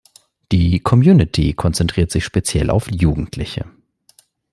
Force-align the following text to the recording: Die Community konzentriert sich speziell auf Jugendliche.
Die 0.51 0.79
Community 0.79 1.53
konzentriert 1.53 2.09
sich 2.09 2.25
speziell 2.25 2.71
auf 2.71 2.89
Jugendliche. 2.91 3.69